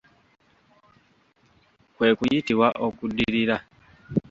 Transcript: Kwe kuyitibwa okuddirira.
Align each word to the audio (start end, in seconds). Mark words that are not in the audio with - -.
Kwe 1.95 2.07
kuyitibwa 2.17 2.67
okuddirira. 2.85 3.57